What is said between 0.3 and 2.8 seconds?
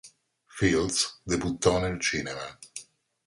Fields debuttò nel cinema.